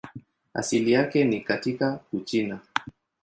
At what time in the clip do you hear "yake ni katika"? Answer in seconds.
0.91-1.99